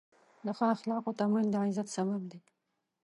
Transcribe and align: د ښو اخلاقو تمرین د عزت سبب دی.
د 0.45 0.47
ښو 0.57 0.65
اخلاقو 0.75 1.17
تمرین 1.19 1.47
د 1.51 1.55
عزت 1.63 1.87
سبب 1.97 2.21
دی. 2.31 2.39